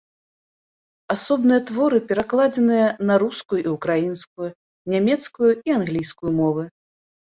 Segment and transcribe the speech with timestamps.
[1.15, 4.49] Асобныя творы перакладзеныя на рускую і ўкраінскую,
[4.97, 6.63] нямецкую і англійскую мовы.